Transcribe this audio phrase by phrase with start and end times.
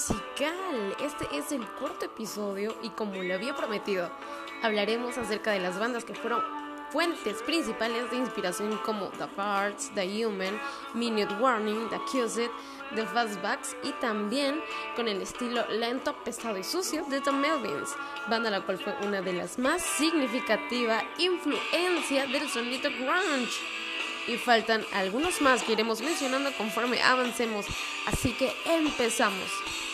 [0.00, 0.96] Musical.
[0.98, 4.10] Este es el cuarto episodio y como lo había prometido,
[4.62, 6.42] hablaremos acerca de las bandas que fueron
[6.90, 10.58] fuentes principales de inspiración como The Parts, The Human,
[10.94, 12.50] Minute Warning, The Accused,
[12.94, 14.62] The Fastbacks y también
[14.96, 17.90] con el estilo lento, pesado y sucio de The Melvins,
[18.26, 23.60] banda la cual fue una de las más significativa influencia del sonido grunge
[24.28, 27.66] y faltan algunos más que iremos mencionando conforme avancemos.
[28.06, 29.89] Así que empezamos.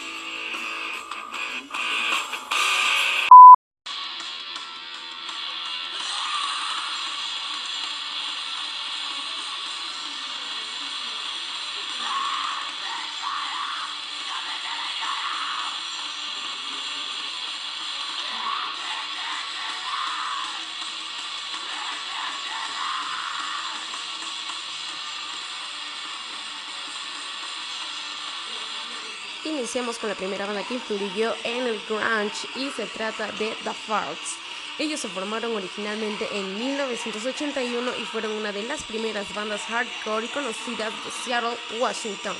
[29.47, 33.72] Iniciamos con la primera banda que influyó en el grunge y se trata de The
[33.72, 34.34] Farts.
[34.77, 40.92] Ellos se formaron originalmente en 1981 y fueron una de las primeras bandas hardcore conocidas
[41.05, 42.34] de Seattle, Washington.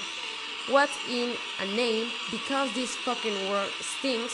[0.66, 4.32] What's in a Name, Because This Fucking World Stinks,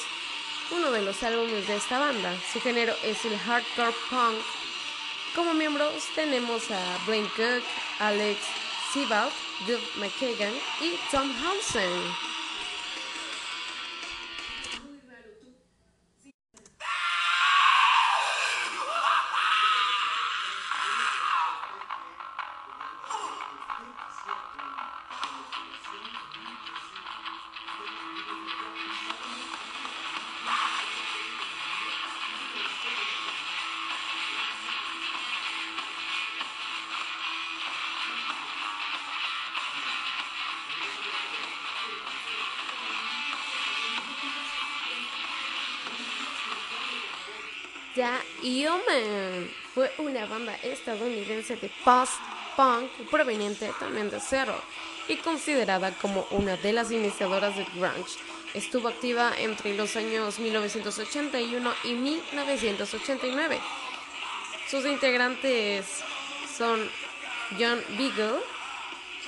[0.70, 2.34] uno de los álbumes de esta banda.
[2.54, 4.38] Su género es el hardcore punk.
[5.36, 7.62] Como miembros tenemos a Blaine Cook,
[7.98, 8.40] Alex
[8.94, 9.30] Sebald,
[9.66, 12.32] Doug McKagan y Tom Hansen.
[47.94, 54.54] Ya Human fue una banda estadounidense de post-punk proveniente también de Cero
[55.08, 58.18] y considerada como una de las iniciadoras del grunge.
[58.54, 63.60] Estuvo activa entre los años 1981 y 1989.
[64.70, 65.84] Sus integrantes
[66.56, 66.90] son
[67.58, 68.40] John Beagle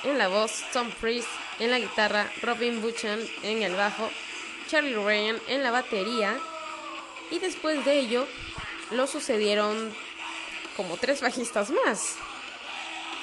[0.05, 4.09] en la voz, Tom Priest en la guitarra, Robin Buchan en el bajo,
[4.67, 6.35] Charlie Ryan en la batería
[7.29, 8.27] y después de ello
[8.91, 9.93] lo sucedieron
[10.77, 12.15] como tres bajistas más,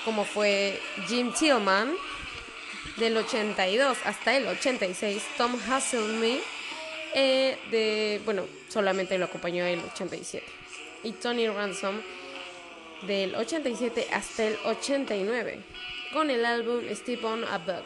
[0.05, 1.95] como fue Jim Tillman
[2.97, 6.41] del 82 hasta el 86, Tom Hasselme
[7.15, 10.45] eh, de, bueno, solamente lo acompañó el 87,
[11.05, 12.01] y Tony Ransom
[13.03, 15.61] del 87 hasta el 89,
[16.13, 17.85] con el álbum Step on a Bug.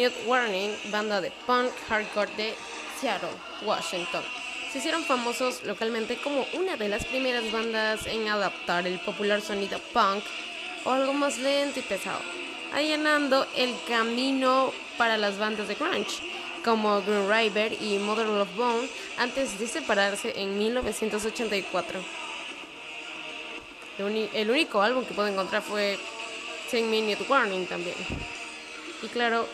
[0.00, 2.54] Minute Warning, banda de punk hardcore de
[2.98, 4.22] Seattle, Washington.
[4.72, 9.78] Se hicieron famosos localmente como una de las primeras bandas en adaptar el popular sonido
[9.92, 10.24] punk
[10.86, 12.18] o algo más lento y pesado,
[12.72, 16.22] allanando el camino para las bandas de grunge
[16.64, 18.88] como Green River y Mother of Bone
[19.18, 22.00] antes de separarse en 1984.
[23.98, 25.98] El, único álbum que puedo encontrar fue
[26.70, 27.96] Ten Minute Warning también.
[29.02, 29.46] Y claro,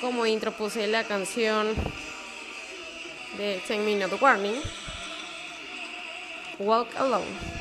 [0.00, 1.74] como intro puse la canción
[3.36, 4.60] de 10 Minute Warning,
[6.58, 7.57] Walk Alone.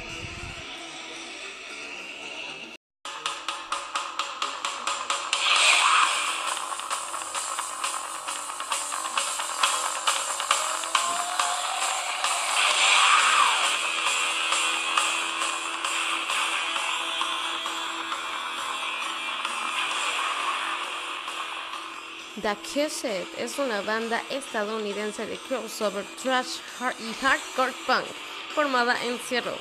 [22.41, 26.59] The Accused es una banda estadounidense de crossover, trash
[26.99, 28.05] y hardcore punk
[28.53, 29.57] formada en Seattle.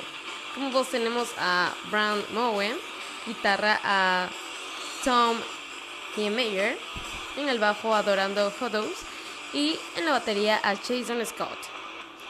[0.53, 2.77] Como vos tenemos a Brand Mowen,
[3.25, 4.29] guitarra a
[5.03, 5.37] Tom
[6.17, 6.77] Niemeyer,
[7.35, 8.91] en el bajo adorando Photos
[9.53, 11.57] y en la batería a Jason Scott.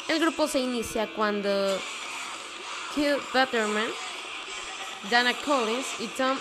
[0.07, 1.77] El grupo se inicia cuando
[2.95, 3.88] Kill Butterman
[5.09, 6.38] Dana Collins y Tom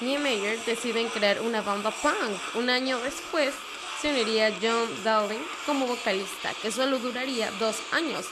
[0.00, 2.54] Niemeyer deciden crear una banda punk.
[2.54, 3.54] Un año después
[4.00, 8.26] se uniría John Dowling como vocalista, que solo duraría dos años,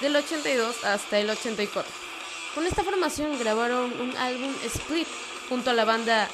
[0.00, 1.90] del 82 hasta el 84.
[2.54, 5.08] Con esta formación grabaron un álbum split
[5.48, 6.28] junto a la banda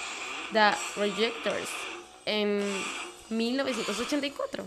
[0.52, 1.68] The Rejectors
[2.26, 2.62] en
[3.30, 4.64] 1984.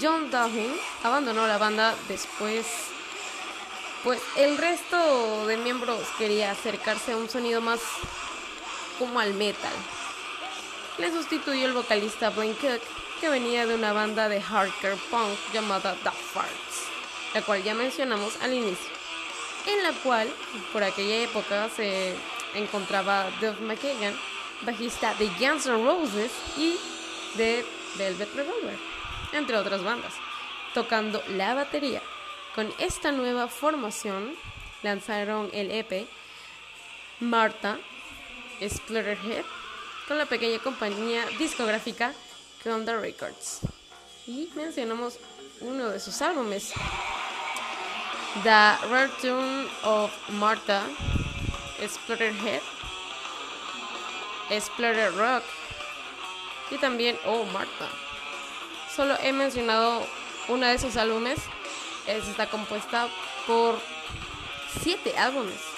[0.00, 2.66] John Dowling abandonó la banda después,
[4.06, 7.80] pues el resto de miembros quería acercarse a un sonido más
[9.00, 9.72] como al metal.
[10.96, 12.80] Le sustituyó el vocalista Blaine Cook,
[13.20, 16.84] que venía de una banda de hardcore punk llamada The Farts,
[17.34, 18.92] la cual ya mencionamos al inicio,
[19.66, 20.32] en la cual
[20.72, 22.14] por aquella época se
[22.54, 24.16] encontraba Duff McKagan,
[24.62, 26.76] bajista de Guns N' Roses y
[27.34, 27.66] de
[27.96, 28.78] Velvet Revolver,
[29.32, 30.12] entre otras bandas,
[30.74, 32.00] tocando la batería.
[32.56, 34.34] Con esta nueva formación
[34.82, 36.08] lanzaron el EP
[37.20, 37.78] Martha
[38.66, 39.44] Splatterhead
[40.08, 42.14] con la pequeña compañía discográfica
[42.64, 43.60] Conda Records.
[44.26, 45.18] Y mencionamos
[45.60, 46.72] uno de sus álbumes,
[48.42, 50.82] The Return of Martha
[51.86, 52.62] Splatterhead,
[54.58, 55.44] Splatter Rock
[56.70, 57.90] y también Oh Martha.
[58.94, 60.06] Solo he mencionado
[60.48, 61.38] uno de esos álbumes.
[62.06, 63.08] Está compuesta
[63.46, 63.78] por
[64.80, 65.75] siete álbumes.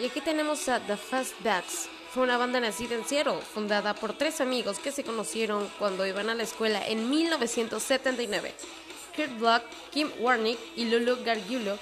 [0.00, 1.90] Y aquí tenemos a The Fastbacks.
[2.14, 6.30] Fue una banda nacida en Seattle, fundada por tres amigos que se conocieron cuando iban
[6.30, 8.54] a la escuela en 1979.
[9.14, 9.62] Kurt Block,
[9.92, 11.78] Kim Warnick y Lulu Gargiulo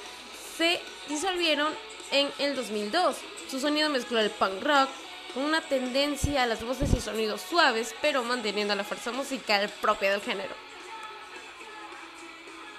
[0.56, 1.72] se disolvieron
[2.10, 3.18] en el 2002.
[3.48, 4.88] Su sonido mezcló el punk rock
[5.32, 10.10] con una tendencia a las voces y sonidos suaves, pero manteniendo la fuerza musical propia
[10.10, 10.54] del género.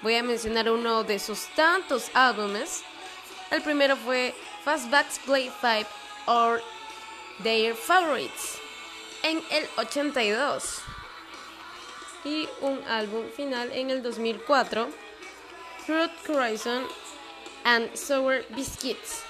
[0.02, 2.82] Voy a mencionar uno de sus tantos álbumes.
[3.50, 4.34] El primero fue
[4.64, 5.86] Fastbacks Play 5
[6.28, 6.60] or
[7.42, 8.58] Their Favorites
[9.22, 10.80] en el 82
[12.24, 14.88] y un álbum final en el 2004
[15.86, 16.84] Fruit Horizon
[17.64, 19.22] and Sour Biscuits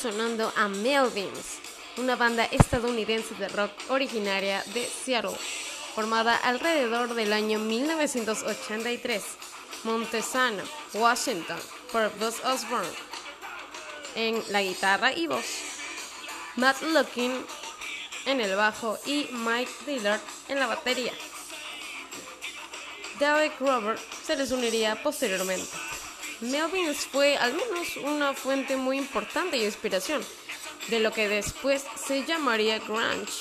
[0.00, 1.58] Sonando a Melvins,
[1.96, 5.36] una banda estadounidense de rock originaria de Seattle,
[5.96, 9.24] formada alrededor del año 1983.
[9.82, 10.62] Montesano,
[10.94, 11.58] Washington,
[11.90, 12.88] por Buzz Osborne
[14.14, 15.44] en la guitarra y voz,
[16.54, 17.44] Matt Looking
[18.26, 21.12] en el bajo y Mike Dillard en la batería.
[23.18, 25.87] David Robert se les uniría posteriormente.
[26.40, 30.24] Melvins fue al menos una fuente muy importante de inspiración
[30.86, 33.32] de lo que después se llamaría grunge.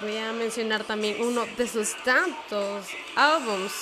[0.00, 3.72] Voy a mencionar también uno de sus tantos álbums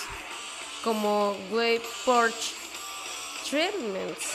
[0.83, 2.55] como Way Porch
[3.49, 4.27] Treatments,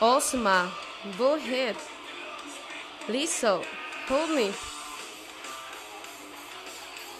[0.00, 0.70] Osma,
[1.16, 1.76] Bullhead,
[3.08, 3.62] Lizzo,
[4.08, 4.54] Hold.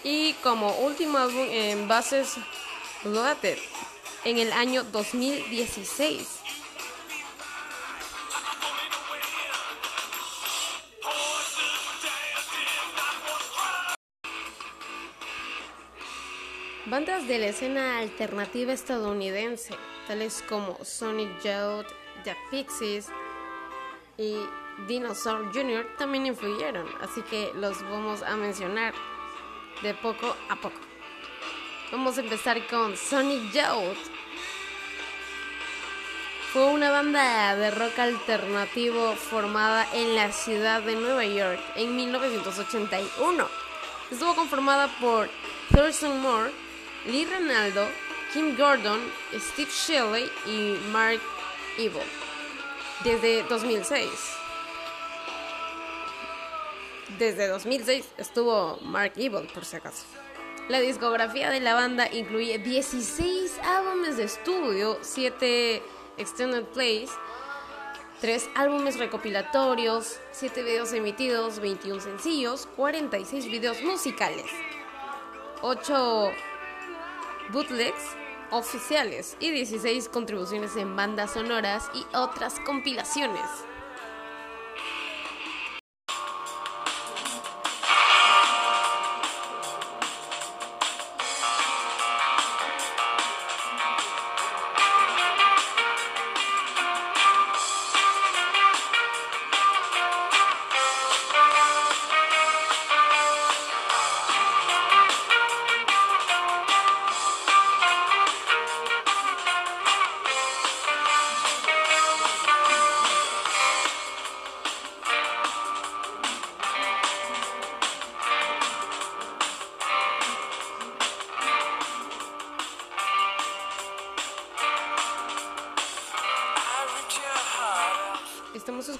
[0.03, 2.37] Y como último álbum en bases
[3.13, 3.57] Loaded
[4.25, 6.37] en el año 2016.
[16.85, 19.75] Bandas de la escena alternativa estadounidense,
[20.07, 21.87] tales como Sonic Youth,
[22.23, 23.07] The Pixies
[24.17, 24.37] y
[24.87, 28.93] Dinosaur Jr., también influyeron, así que los vamos a mencionar
[29.83, 30.86] de poco a poco.
[31.91, 33.97] Vamos a empezar con Sonic Youth.
[36.51, 43.47] Fue una banda de rock alternativo formada en la ciudad de Nueva York en 1981.
[44.11, 45.29] Estuvo conformada por
[45.69, 46.51] Thurston Moore,
[47.05, 47.87] Lee Ronaldo,
[48.33, 48.99] Kim Gordon,
[49.33, 51.21] Steve Shelley y Mark
[51.77, 52.03] Evil
[53.03, 54.09] desde 2006.
[57.17, 60.05] Desde 2006 estuvo Mark Evil, por si acaso.
[60.69, 65.81] La discografía de la banda incluye 16 álbumes de estudio, 7
[66.17, 67.09] extended plays,
[68.19, 74.51] 3 álbumes recopilatorios, 7 videos emitidos, 21 sencillos, 46 videos musicales,
[75.61, 76.31] 8
[77.53, 78.17] bootlegs
[78.51, 83.45] oficiales y 16 contribuciones en bandas sonoras y otras compilaciones.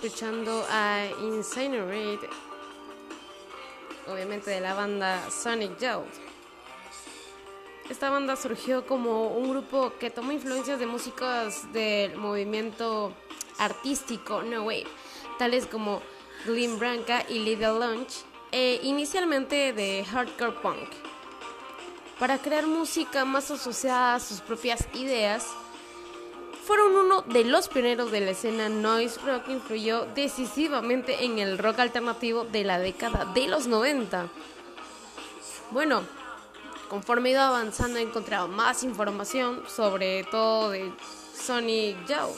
[0.07, 2.29] Escuchando a Incinerate,
[4.07, 6.07] obviamente de la banda Sonic Youth.
[7.89, 13.11] Esta banda surgió como un grupo que tomó influencias de músicas del movimiento
[13.57, 14.87] artístico No Wave,
[15.39, 16.01] tales como
[16.45, 18.23] Glim Branca y Little Lunch,
[18.53, 20.89] e inicialmente de hardcore punk.
[22.17, 25.45] Para crear música más asociada a sus propias ideas,
[26.67, 31.57] fueron uno de los pioneros de la escena noise rock que influyó decisivamente en el
[31.57, 34.27] rock alternativo de la década de los 90.
[35.71, 36.03] Bueno,
[36.89, 40.91] conforme he ido avanzando he encontrado más información sobre todo de
[41.33, 42.33] Sonic Joe.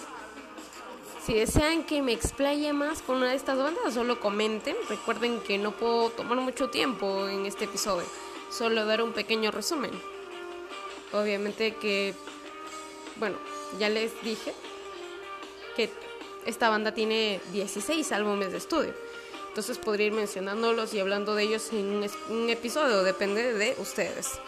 [1.26, 4.76] Si desean que me explaye más con una de estas bandas, solo comenten.
[4.90, 8.06] Recuerden que no puedo tomar mucho tiempo en este episodio,
[8.52, 9.92] solo dar un pequeño resumen.
[11.14, 12.14] Obviamente que,
[13.20, 13.38] bueno,
[13.78, 14.54] ya les dije
[15.76, 15.90] que
[16.46, 18.94] esta banda tiene 16 álbumes de estudio.
[19.50, 24.40] Entonces podría ir mencionándolos y hablando de ellos en un episodio, depende de ustedes.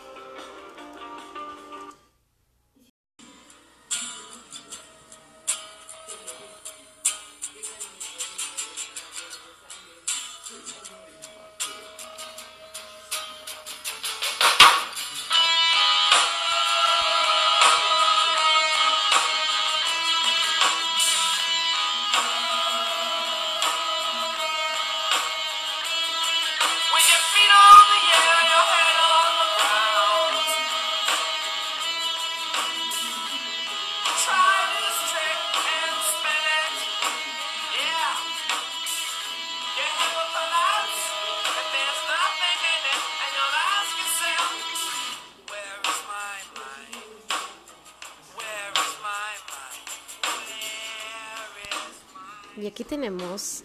[53.02, 53.64] Tenemos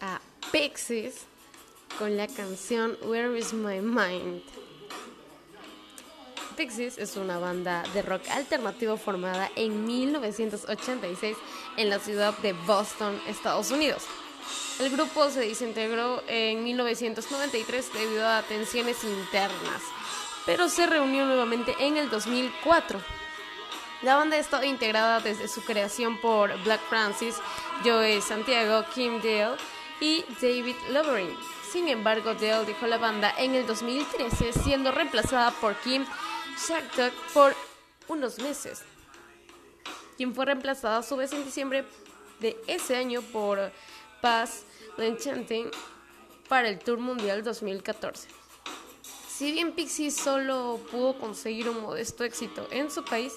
[0.00, 0.20] a
[0.52, 1.26] Pixies
[1.98, 4.40] con la canción Where is My Mind.
[6.56, 11.36] Pixies es una banda de rock alternativo formada en 1986
[11.76, 14.04] en la ciudad de Boston, Estados Unidos.
[14.78, 19.82] El grupo se desintegró en 1993 debido a tensiones internas,
[20.46, 23.00] pero se reunió nuevamente en el 2004.
[24.02, 27.34] La banda ha estado integrada desde su creación por Black Francis,
[27.84, 29.56] Joey Santiago, Kim Dale
[30.00, 31.36] y David Lovering.
[31.72, 36.06] Sin embargo, Dale dejó la banda en el 2013 siendo reemplazada por Kim
[36.56, 37.56] Shartok por
[38.06, 38.84] unos meses,
[40.16, 41.84] quien fue reemplazada a su vez en diciembre
[42.38, 43.72] de ese año por
[44.22, 44.62] Paz
[44.96, 45.72] Enchanting
[46.48, 48.28] para el Tour Mundial 2014.
[49.28, 53.32] Si bien Pixie solo pudo conseguir un modesto éxito en su país,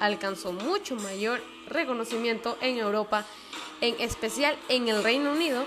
[0.00, 3.24] alcanzó mucho mayor reconocimiento en Europa,
[3.80, 5.64] en especial en el Reino Unido,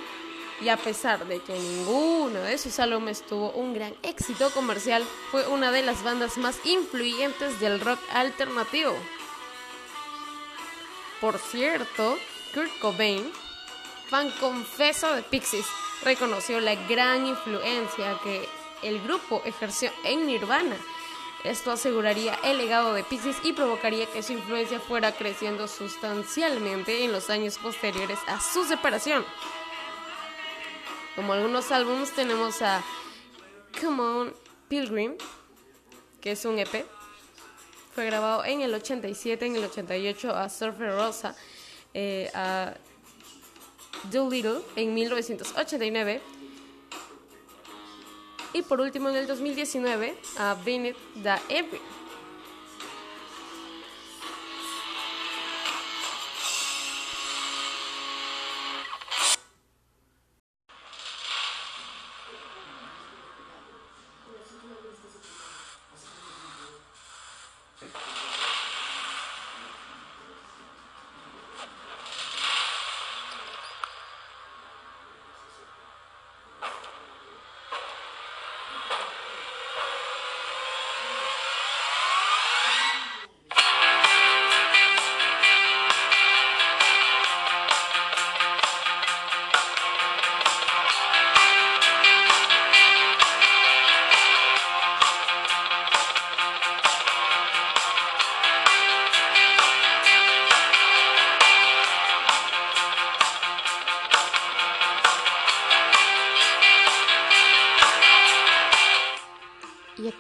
[0.60, 5.48] y a pesar de que ninguno de sus álbumes tuvo un gran éxito comercial, fue
[5.48, 8.96] una de las bandas más influyentes del rock alternativo.
[11.22, 12.18] Por cierto,
[12.54, 13.32] Kurt Cobain,
[14.10, 15.66] fan confeso de Pixies,
[16.04, 18.48] reconoció la gran influencia que
[18.84, 20.78] el grupo ejerció en Nirvana
[21.44, 27.12] esto aseguraría el legado de Pixies y provocaría que su influencia fuera creciendo sustancialmente en
[27.12, 29.24] los años posteriores a su separación.
[31.16, 32.84] Como algunos álbumes tenemos a
[33.82, 34.34] Come On
[34.68, 35.16] Pilgrim,
[36.22, 36.86] que es un EP.
[37.94, 41.36] Fue grabado en el 87, en el 88 a Surfer Rosa,
[41.94, 42.76] eh, a
[44.12, 46.22] Doolittle en 1989.
[48.58, 51.80] Y por último en el 2019 a Bennett Da Every.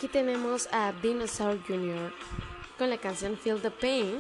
[0.07, 2.13] Aquí tenemos a Dinosaur Jr.
[2.77, 4.19] con la canción Feel the Pain.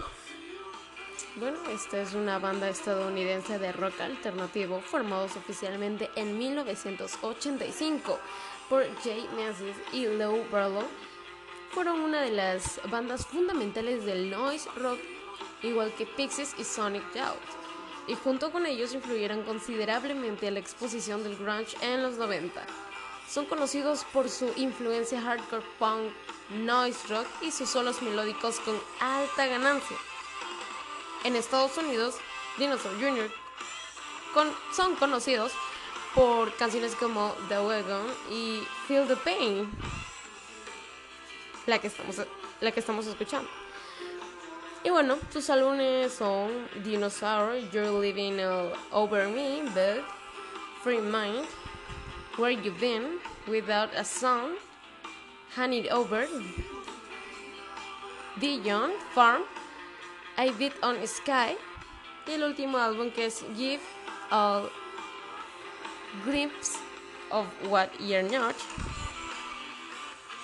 [1.37, 8.19] Bueno, esta es una banda estadounidense de rock alternativo formados oficialmente en 1985
[8.69, 10.83] por Jay Mathis y Lou Barlow.
[11.71, 14.99] Fueron una de las bandas fundamentales del noise rock,
[15.63, 18.07] igual que Pixies y Sonic Youth.
[18.07, 22.86] Y junto con ellos influyeron considerablemente a la exposición del grunge en los 90.
[23.29, 26.11] Son conocidos por su influencia hardcore punk,
[26.49, 29.97] noise rock y sus solos melódicos con alta ganancia.
[31.23, 32.15] En Estados Unidos,
[32.57, 33.29] Dinosaur Jr.
[34.71, 35.51] Son conocidos
[36.13, 39.69] por canciones como The Wagon y Feel the Pain,
[41.65, 42.21] la que estamos,
[42.61, 43.49] la que estamos escuchando.
[44.83, 48.39] Y bueno, sus álbumes son Dinosaur, You're Living
[48.91, 50.05] Over Me, But
[50.83, 51.45] Free Mind,
[52.37, 54.57] Where You Been, Without a Song,
[55.55, 56.27] Hand It Over,
[58.39, 59.41] Dijon, Farm,
[60.37, 61.57] I Beat on Sky,
[62.27, 63.81] y el último álbum que es Give
[64.29, 64.69] a
[66.25, 66.77] Glimpse
[67.31, 68.55] of What You're Not,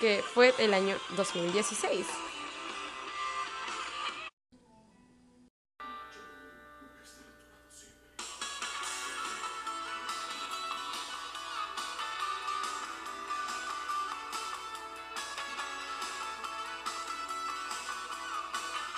[0.00, 2.23] que fue el año 2016.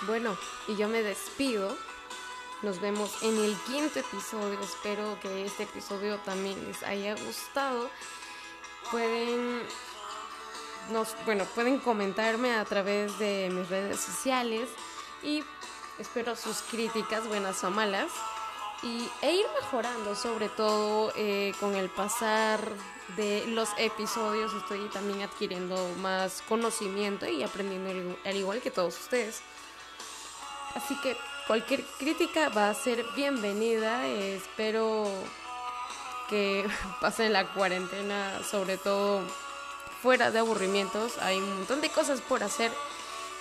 [0.03, 0.37] Bueno,
[0.69, 1.75] y yo me despido.
[2.63, 4.61] Nos vemos en el quinto episodio.
[4.61, 7.89] Espero que este episodio también les haya gustado.
[8.91, 9.63] Pueden
[10.91, 14.69] nos, bueno, pueden comentarme a través de mis redes sociales
[15.23, 15.43] y
[15.99, 18.13] espero sus críticas, buenas o malas,
[18.83, 22.61] y, e ir mejorando, sobre todo eh, con el pasar
[23.17, 24.53] de los episodios.
[24.53, 29.43] Estoy también adquiriendo más conocimiento y aprendiendo al igual que todos ustedes.
[30.77, 34.07] Así que cualquier crítica va a ser bienvenida.
[34.07, 35.09] espero
[36.29, 36.67] que
[37.01, 39.23] pasen la cuarentena, sobre todo
[40.03, 41.17] fuera de aburrimientos.
[41.19, 42.71] Hay un montón de cosas por hacer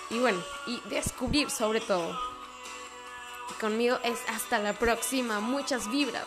[0.08, 2.18] y bueno, y descubrir sobre todo.
[3.60, 5.40] conmigo es hasta la próxima.
[5.40, 6.26] Muchas vibras.